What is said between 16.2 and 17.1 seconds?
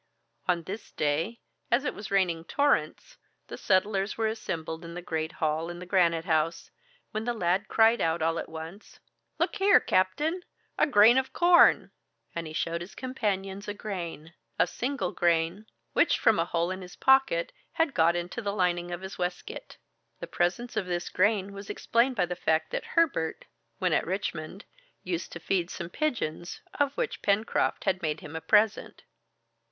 a hole in his